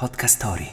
[0.00, 0.70] Podcast Story.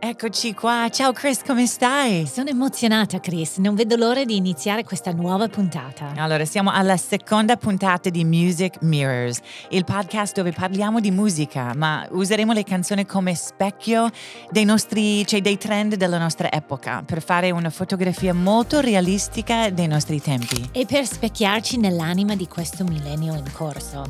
[0.00, 2.26] Eccoci qua, ciao Chris, come stai?
[2.26, 6.14] Sono emozionata, Chris, non vedo l'ora di iniziare questa nuova puntata.
[6.16, 9.38] Allora, siamo alla seconda puntata di Music Mirrors,
[9.70, 14.10] il podcast dove parliamo di musica, ma useremo le canzoni come specchio
[14.50, 19.86] dei nostri, cioè dei trend della nostra epoca, per fare una fotografia molto realistica dei
[19.86, 20.70] nostri tempi.
[20.72, 24.02] E per specchiarci nell'anima di questo millennio in corso.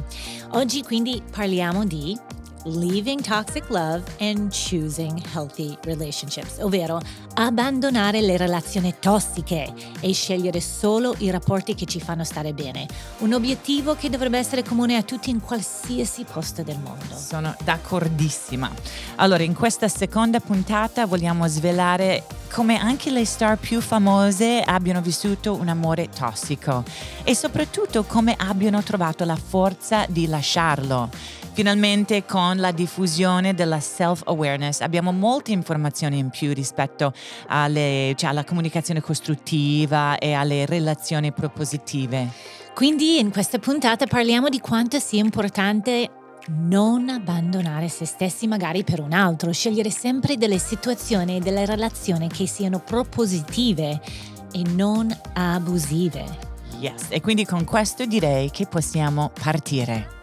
[0.52, 2.18] Oggi quindi parliamo di
[2.64, 7.00] leaving toxic love and choosing healthy relationships, ovvero
[7.34, 12.86] abbandonare le relazioni tossiche e scegliere solo i rapporti che ci fanno stare bene.
[13.18, 17.14] Un obiettivo che dovrebbe essere comune a tutti in qualsiasi posto del mondo.
[17.16, 18.70] Sono d'accordissima.
[19.16, 22.24] Allora, in questa seconda puntata vogliamo svelare
[22.54, 26.84] come anche le star più famose abbiano vissuto un amore tossico
[27.24, 31.10] e soprattutto come abbiano trovato la forza di lasciarlo.
[31.54, 37.12] Finalmente con la diffusione della self-awareness abbiamo molte informazioni in più rispetto
[37.46, 42.28] alle, cioè alla comunicazione costruttiva e alle relazioni propositive.
[42.74, 46.10] Quindi in questa puntata parliamo di quanto sia importante
[46.48, 52.26] non abbandonare se stessi magari per un altro, scegliere sempre delle situazioni e delle relazioni
[52.26, 54.00] che siano propositive
[54.50, 56.24] e non abusive.
[56.80, 60.13] Yes, e quindi con questo direi che possiamo partire.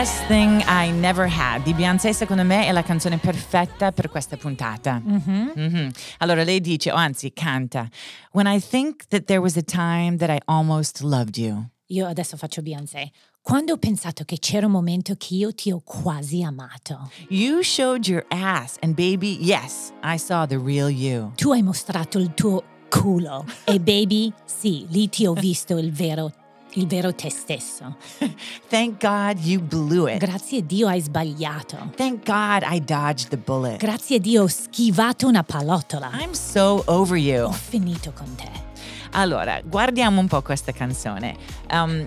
[0.00, 4.98] Thing I Never Had di Beyoncé secondo me è la canzone perfetta per questa puntata.
[5.06, 5.50] Mm-hmm.
[5.58, 5.88] Mm-hmm.
[6.20, 7.86] Allora lei dice, o anzi canta,
[8.32, 11.68] When I think that there was a time that I almost loved you.
[11.88, 13.10] Io adesso faccio Beyoncé.
[13.42, 17.10] Quando ho pensato che c'era un momento che io ti ho quasi amato.
[17.28, 21.32] You showed your ass and baby, yes, I saw the real you.
[21.34, 26.32] Tu hai mostrato il tuo culo e baby, sì, lì ti ho visto il vero
[26.74, 27.96] il vero te stesso.
[28.68, 30.18] Thank God you blew it.
[30.18, 31.90] Grazie Dio hai sbagliato.
[31.96, 33.78] Thank God I dodged the bullet.
[33.78, 36.10] Grazie Dio ho schivato una pallottola.
[36.20, 37.46] I'm so over you.
[37.46, 38.68] Ho finito con te.
[39.12, 41.34] Allora, guardiamo un po' questa canzone.
[41.72, 42.04] Um,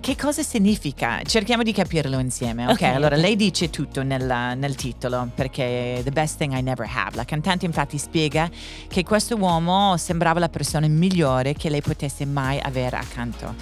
[0.00, 1.22] che cosa significa?
[1.24, 2.64] Cerchiamo di capirlo insieme.
[2.64, 6.88] Ok, okay allora lei dice tutto nella, nel titolo perché The Best Thing I Never
[6.94, 7.16] Have.
[7.16, 8.50] La cantante infatti spiega
[8.86, 13.54] che questo uomo sembrava la persona migliore che lei potesse mai avere accanto.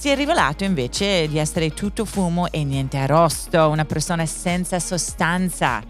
[0.00, 5.82] Si è rivelato invece di essere tutto fumo e niente arrosto, una persona senza sostanza.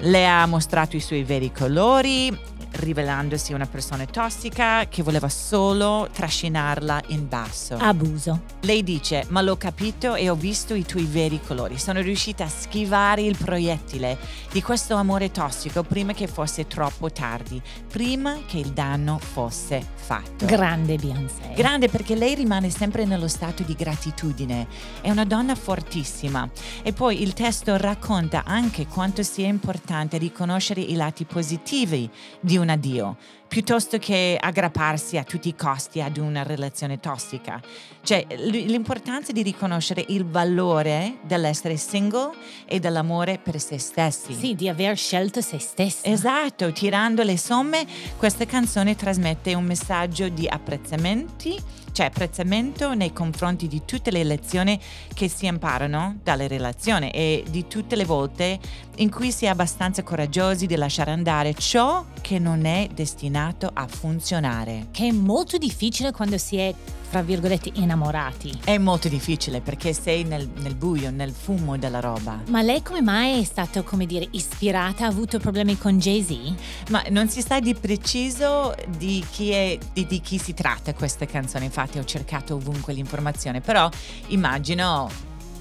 [0.00, 2.38] Le ha mostrato i suoi veri colori,
[2.76, 7.76] rivelandosi una persona tossica che voleva solo trascinarla in basso.
[7.76, 8.42] Abuso.
[8.60, 11.78] Lei dice, ma l'ho capito e ho visto i tuoi veri colori.
[11.78, 14.18] Sono riuscita a schivare il proiettile
[14.52, 20.46] di questo amore tossico prima che fosse troppo tardi, prima che il danno fosse fatto.
[20.46, 21.52] Grande Beyoncé.
[21.54, 24.66] Grande perché lei rimane sempre nello stato di gratitudine.
[25.00, 26.48] È una donna fortissima.
[26.82, 32.08] E poi il testo racconta anche quanto sia importante riconoscere i lati positivi
[32.40, 33.16] di un un addio,
[33.46, 37.60] piuttosto che aggrapparsi a tutti i costi ad una relazione tossica.
[38.02, 42.32] Cioè, l'importanza di riconoscere il valore dell'essere single
[42.66, 44.34] e dell'amore per se stessi.
[44.34, 46.10] Sì, di aver scelto se stessi.
[46.10, 53.68] Esatto, tirando le somme, questa canzone trasmette un messaggio di apprezzamenti c'è apprezzamento nei confronti
[53.68, 54.78] di tutte le lezioni
[55.14, 58.58] che si imparano dalle relazioni e di tutte le volte
[58.96, 63.86] in cui si è abbastanza coraggiosi di lasciare andare ciò che non è destinato a
[63.86, 64.88] funzionare.
[64.90, 66.74] Che è molto difficile quando si è
[67.16, 68.60] fra virgolette innamorati.
[68.62, 72.42] È molto difficile perché sei nel, nel, buio, nel fumo della roba.
[72.48, 76.90] Ma lei come mai è stata, come dire, ispirata, ha avuto problemi con Jay-Z?
[76.90, 81.24] Ma non si sa di preciso di chi, è, di, di chi si tratta questa
[81.24, 83.88] canzone, infatti ho cercato ovunque l'informazione, però
[84.28, 85.08] immagino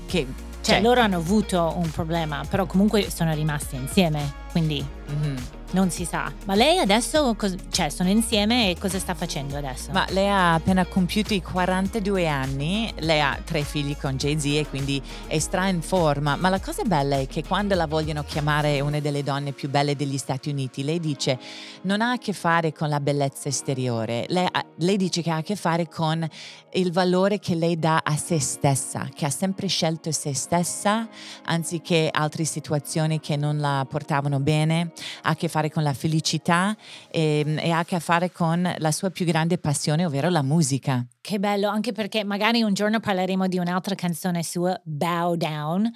[0.05, 0.27] che...
[0.65, 4.83] Cioè, cioè loro hanno avuto un problema, però comunque sono rimasti insieme, quindi...
[5.11, 6.31] Mm-hmm Non si sa.
[6.45, 9.91] Ma lei adesso, cos- cioè, sono insieme e cosa sta facendo adesso?
[9.91, 14.67] Ma lei ha appena compiuto i 42 anni, lei ha tre figli con Jay-Z e
[14.69, 16.35] quindi è stra in forma.
[16.35, 19.95] Ma la cosa bella è che quando la vogliono chiamare una delle donne più belle
[19.95, 21.38] degli Stati Uniti, lei dice
[21.81, 25.38] non ha a che fare con la bellezza esteriore, lei, ha, lei dice che ha
[25.38, 26.25] a che fare con
[26.73, 31.07] il valore che lei dà a se stessa, che ha sempre scelto se stessa
[31.45, 34.91] anziché altre situazioni che non la portavano bene,
[35.23, 36.75] ha a che fare con la felicità
[37.09, 41.05] e, e ha a che fare con la sua più grande passione, ovvero la musica.
[41.21, 45.91] Che bello, anche perché magari un giorno parleremo di un'altra canzone sua, Bow Down,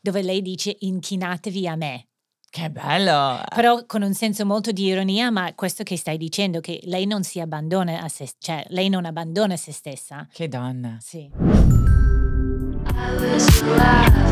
[0.00, 2.06] dove lei dice inchinatevi a me.
[2.54, 3.42] Che bello!
[3.52, 7.24] Però con un senso molto di ironia, ma questo che stai dicendo, che lei non
[7.24, 10.28] si abbandona a se, cioè lei non abbandona se stessa.
[10.32, 10.98] Che donna.
[11.00, 11.28] Sì.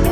[0.05, 0.12] I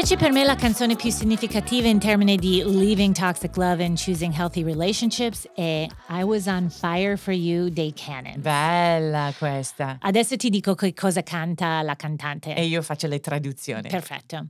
[0.00, 4.32] invece per me la canzone più significativa in termini di leaving toxic love and choosing
[4.32, 8.40] healthy relationships è I Was on Fire for You dei Cannon.
[8.40, 9.98] Bella questa.
[10.00, 12.54] Adesso ti dico che cosa canta la cantante.
[12.54, 13.90] E io faccio le traduzioni.
[13.90, 14.46] Perfetto.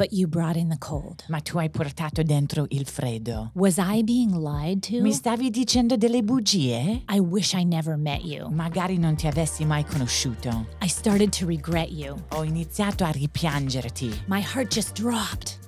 [0.00, 1.24] But you brought in the cold.
[1.28, 3.50] Ma tu hai portato dentro il freddo.
[3.52, 5.02] Was I being lied to?
[5.02, 7.02] Mi stavi dicendo delle bugie?
[7.10, 8.48] I wish I never met you.
[8.48, 10.68] Magari non ti avessi mai conosciuto.
[10.80, 12.16] I started to regret you.
[12.30, 14.22] Ho iniziato a ripiangerti.
[14.26, 15.58] My heart just dropped.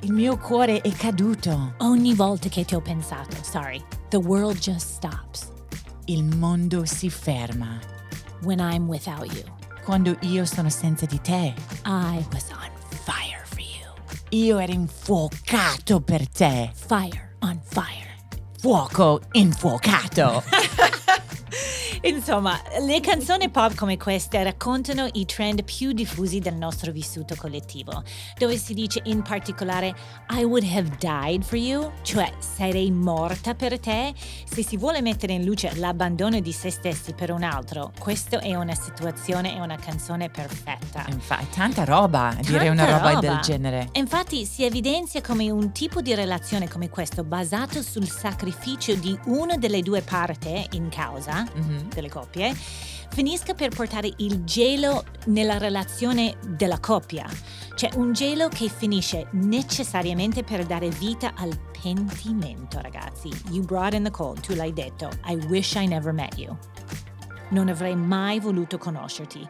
[0.00, 1.72] Il mio cuore è caduto.
[1.78, 5.48] Ogni volta che ti ho pensato, sorry, the world just stops
[6.04, 7.80] Il mondo si ferma.
[8.42, 9.44] when I'm without you.
[9.86, 11.54] Quando io sono senza di te.
[11.86, 12.69] I was on.
[14.32, 16.70] Io ero infuocato per te.
[16.72, 18.16] Fire on fire.
[18.60, 20.44] Fuoco infuocato.
[22.02, 28.02] Insomma, le canzoni pop come queste raccontano i trend più diffusi del nostro vissuto collettivo,
[28.38, 29.94] dove si dice in particolare
[30.30, 34.14] I would have died for you, cioè sarei morta per te.
[34.50, 38.54] Se si vuole mettere in luce l'abbandono di se stessi per un altro, questa è
[38.54, 41.04] una situazione e una canzone perfetta.
[41.08, 43.88] Infatti, tanta roba, dire una Tanta roba, del genere.
[43.92, 49.56] Infatti si evidenzia come un tipo di relazione come questo, basato sul sacrificio di una
[49.58, 51.88] delle due parti in causa, Mhm.
[51.94, 57.26] Delle coppie, finisca per portare il gelo nella relazione della coppia.
[57.74, 63.28] Cioè un gelo che finisce necessariamente per dare vita al pentimento, ragazzi.
[63.50, 65.08] You brought in the cold, tu l'hai detto.
[65.26, 66.56] I wish I never met you.
[67.50, 69.46] Non avrei mai voluto conoscerti.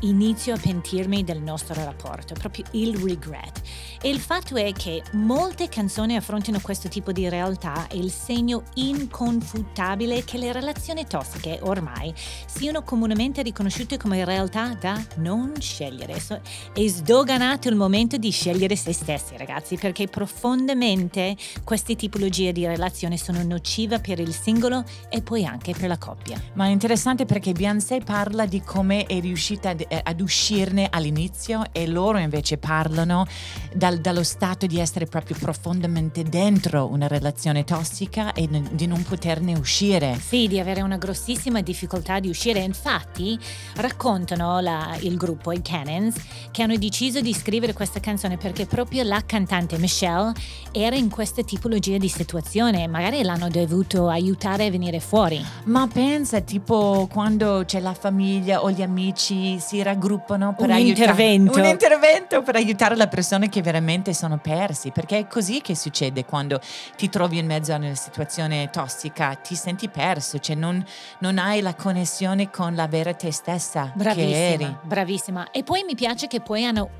[0.00, 3.62] Inizio a pentirmi del nostro rapporto, proprio il regret.
[4.00, 8.64] E il fatto è che molte canzoni affrontano questo tipo di realtà e il segno
[8.74, 12.12] inconfutabile che le relazioni tossiche ormai
[12.46, 16.22] siano comunemente riconosciute come realtà da non scegliere.
[16.72, 23.16] È sdoganato il momento di scegliere se stessi, ragazzi, perché profondamente queste tipologie di relazioni
[23.18, 26.40] sono nocive per il singolo e poi anche per la coppia.
[26.54, 31.64] Ma è interessante perché Beyoncé parla di come è riuscita ad, eh, ad uscirne all'inizio
[31.72, 33.26] e loro invece parlano
[33.72, 39.54] dal- dallo stato di essere proprio profondamente dentro una relazione tossica e di non poterne
[39.56, 40.18] uscire.
[40.20, 42.60] Sì, di avere una grossissima difficoltà di uscire.
[42.60, 43.38] Infatti,
[43.76, 46.16] raccontano la- il gruppo, i Cannons,
[46.50, 50.32] che hanno deciso di scrivere questa canzone perché proprio la cantante Michelle
[50.72, 52.86] era in questa tipologia di situazione.
[52.88, 55.44] Magari l'hanno dovuto aiutare a venire fuori.
[55.64, 61.10] Ma pensa, tipo quando c'è la famiglia o gli amici si raggruppano per Un aiutare
[61.12, 61.58] intervento.
[61.58, 66.24] un intervento per aiutare le persone che veramente sono persi, perché è così che succede
[66.24, 66.60] quando
[66.96, 70.84] ti trovi in mezzo a una situazione tossica, ti senti perso, cioè non,
[71.20, 74.64] non hai la connessione con la vera te stessa che eri.
[74.64, 75.50] Bravissima, bravissima.
[75.50, 76.90] E poi mi piace che poi hanno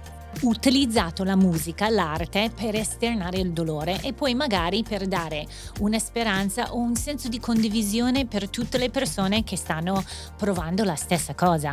[0.43, 5.47] utilizzato la musica, l'arte per esternare il dolore e poi magari per dare
[5.81, 10.05] una speranza o un senso di condivisione per tutte le persone che stanno
[10.37, 11.73] provando la stessa cosa.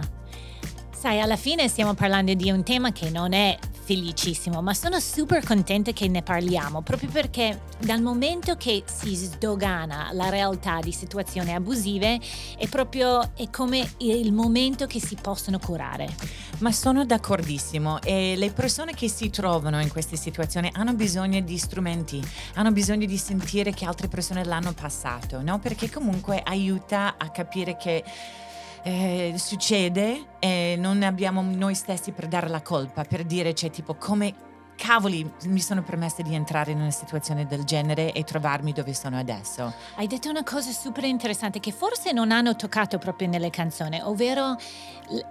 [0.95, 3.57] Sai, alla fine stiamo parlando di un tema che non è
[3.91, 10.11] felicissimo, ma sono super contenta che ne parliamo, proprio perché dal momento che si sdogana
[10.13, 12.17] la realtà di situazioni abusive
[12.57, 16.07] è proprio è come il momento che si possono curare.
[16.59, 21.57] Ma sono d'accordissimo e le persone che si trovano in queste situazioni hanno bisogno di
[21.57, 25.59] strumenti, hanno bisogno di sentire che altre persone l'hanno passato, no?
[25.59, 28.03] Perché comunque aiuta a capire che
[28.83, 33.95] eh, succede e non abbiamo noi stessi per dare la colpa, per dire, cioè, tipo,
[33.95, 34.49] come
[34.81, 39.19] cavoli mi sono permessa di entrare in una situazione del genere e trovarmi dove sono
[39.19, 39.71] adesso.
[39.95, 44.55] Hai detto una cosa super interessante che forse non hanno toccato proprio nelle canzoni, ovvero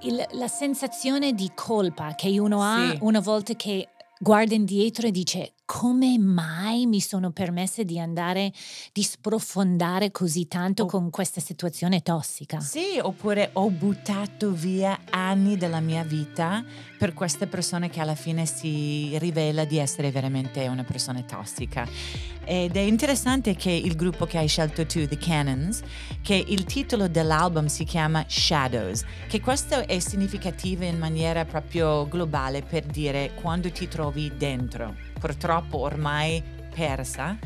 [0.02, 3.88] il, la sensazione di colpa che uno ha una volta che
[4.20, 8.52] guarda indietro e dice come mai mi sono permesse di andare,
[8.92, 10.86] di sprofondare così tanto oh.
[10.86, 12.58] con questa situazione tossica?
[12.58, 16.64] Sì, oppure ho buttato via anni della mia vita
[16.98, 21.86] per queste persone che alla fine si rivela di essere veramente una persona tossica.
[22.44, 25.82] Ed è interessante che il gruppo che hai scelto tu, The Cannons,
[26.20, 32.62] che il titolo dell'album si chiama Shadows, che questo è significativo in maniera proprio globale
[32.62, 36.42] per dire quando ti trovi dentro purtroppo ormai
[36.74, 37.36] persa,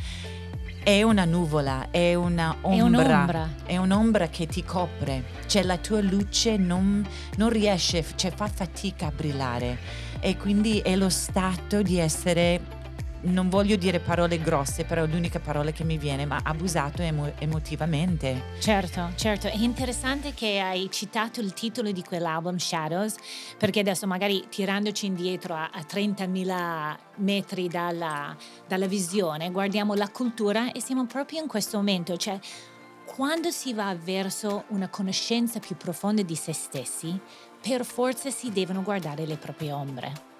[0.84, 5.78] è una nuvola, è una ombra, è un'ombra, è un'ombra che ti copre, cioè la
[5.78, 9.78] tua luce non, non riesce, cioè fa fatica a brillare.
[10.20, 12.60] E quindi è lo stato di essere
[13.24, 18.56] non voglio dire parole grosse, però l'unica parola che mi viene, ma abusato emo- emotivamente.
[18.58, 19.48] Certo, certo.
[19.48, 23.16] È interessante che hai citato il titolo di quell'album Shadows,
[23.58, 30.72] perché adesso magari tirandoci indietro a, a 30.000 metri dalla, dalla visione, guardiamo la cultura
[30.72, 32.38] e siamo proprio in questo momento, cioè
[33.04, 37.18] quando si va verso una conoscenza più profonda di se stessi,
[37.60, 40.33] per forza si devono guardare le proprie ombre.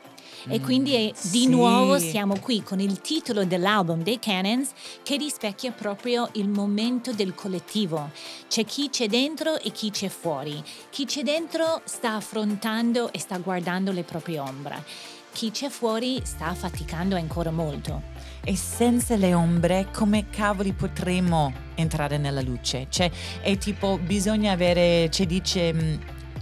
[0.49, 1.49] E quindi è, di sì.
[1.49, 4.71] nuovo siamo qui con il titolo dell'album dei Cannons
[5.03, 8.11] che rispecchia proprio il momento del collettivo.
[8.49, 10.63] C'è chi c'è dentro e chi c'è fuori.
[10.91, 14.85] Chi c'è dentro sta affrontando e sta guardando le proprie ombre.
[15.33, 18.03] Chi c'è fuori sta faticando ancora molto.
[18.45, 22.87] E senza le ombre, come cavoli potremo entrare nella luce?
[22.89, 23.11] Cioè,
[23.41, 25.95] è tipo, bisogna avere, ci dice mm,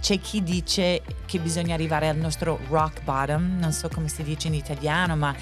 [0.03, 4.49] c'è chi dice che bisogna arrivare al nostro rock bottom, non so come si dice
[4.49, 5.33] in italiano, ma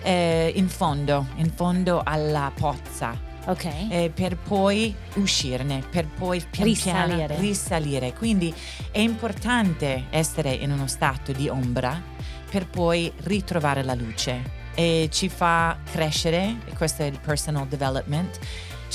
[0.00, 3.14] eh, in fondo, in fondo alla pozza.
[3.44, 3.64] Ok.
[3.90, 7.26] Eh, per poi uscirne, per poi pian risalire.
[7.26, 8.14] Piano risalire.
[8.14, 8.54] Quindi
[8.90, 12.02] è importante essere in uno stato di ombra
[12.50, 18.38] per poi ritrovare la luce e ci fa crescere, questo è il personal development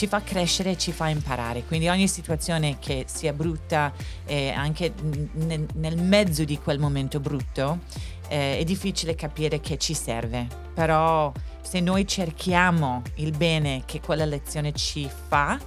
[0.01, 1.63] ci fa crescere e ci fa imparare.
[1.63, 3.93] Quindi ogni situazione che sia brutta,
[4.25, 7.81] eh, anche n- nel mezzo di quel momento brutto,
[8.27, 10.47] eh, è difficile capire che ci serve.
[10.73, 11.31] Però
[11.61, 15.59] se noi cerchiamo il bene che quella lezione ci fa,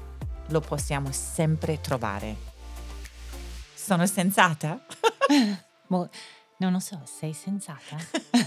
[0.49, 2.35] lo possiamo sempre trovare.
[3.73, 4.85] Sono sensata?
[5.91, 6.09] Mo-
[6.57, 7.97] non lo so, sei sensata?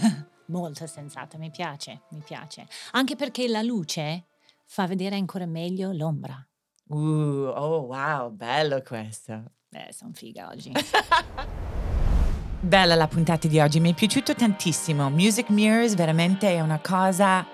[0.48, 2.66] Molto sensata, mi piace, mi piace.
[2.90, 4.24] Anche perché la luce
[4.68, 6.46] fa vedere ancora meglio l'ombra.
[6.88, 9.52] Uh, oh wow, bello questo.
[9.70, 10.72] Eh, sono figa oggi.
[12.60, 15.08] Bella la puntata di oggi, mi è piaciuto tantissimo.
[15.10, 17.46] Music Mirrors veramente è una cosa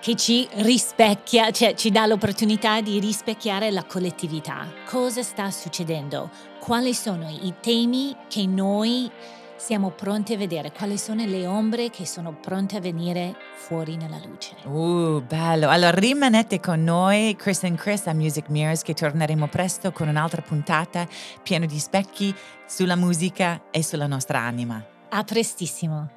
[0.00, 4.72] che ci rispecchia, cioè ci dà l'opportunità di rispecchiare la collettività.
[4.86, 6.30] Cosa sta succedendo?
[6.60, 9.10] Quali sono i temi che noi
[9.58, 14.20] siamo pronti a vedere quali sono le ombre che sono pronte a venire fuori nella
[14.24, 14.54] luce.
[14.64, 15.68] Uh, bello.
[15.68, 20.42] Allora rimanete con noi, Chris and Chris a Music Mirrors, che torneremo presto con un'altra
[20.42, 21.08] puntata
[21.42, 22.34] piena di specchi
[22.66, 24.82] sulla musica e sulla nostra anima.
[25.10, 26.10] A prestissimo.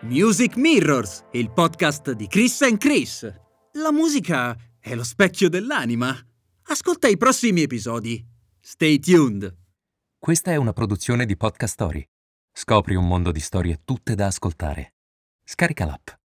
[0.00, 3.30] Music Mirrors, il podcast di Chris and Chris.
[3.72, 6.16] La musica è lo specchio dell'anima.
[6.68, 8.24] Ascolta i prossimi episodi.
[8.58, 9.54] Stay tuned.
[10.18, 12.08] Questa è una produzione di Podcast Story
[12.56, 14.94] Scopri un mondo di storie tutte da ascoltare.
[15.42, 16.23] Scarica l'app.